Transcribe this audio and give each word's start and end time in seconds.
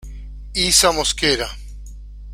Isa 0.65 0.91
Mosquera. 0.91 1.47